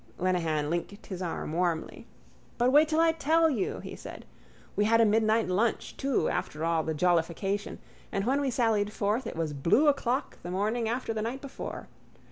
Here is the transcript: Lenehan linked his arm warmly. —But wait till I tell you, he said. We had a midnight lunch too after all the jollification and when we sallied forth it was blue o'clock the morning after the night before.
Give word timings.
Lenehan 0.17 0.71
linked 0.71 1.05
his 1.05 1.21
arm 1.21 1.53
warmly. 1.53 2.07
—But 2.57 2.71
wait 2.71 2.87
till 2.87 2.99
I 2.99 3.11
tell 3.11 3.51
you, 3.51 3.81
he 3.81 3.95
said. 3.95 4.25
We 4.75 4.85
had 4.85 4.99
a 4.99 5.05
midnight 5.05 5.47
lunch 5.47 5.95
too 5.95 6.27
after 6.27 6.65
all 6.65 6.81
the 6.81 6.95
jollification 6.95 7.77
and 8.11 8.25
when 8.25 8.41
we 8.41 8.49
sallied 8.49 8.91
forth 8.93 9.27
it 9.27 9.35
was 9.35 9.53
blue 9.53 9.87
o'clock 9.89 10.39
the 10.41 10.49
morning 10.49 10.89
after 10.89 11.13
the 11.13 11.21
night 11.21 11.39
before. 11.39 11.87